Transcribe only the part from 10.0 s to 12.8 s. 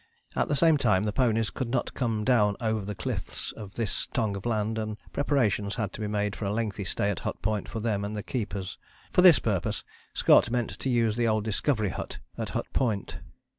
Scott meant to use the old Discovery hut at Hut